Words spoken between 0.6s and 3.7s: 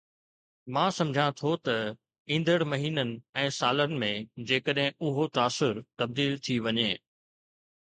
مان سمجهان ٿو ته ايندڙ مهينن ۽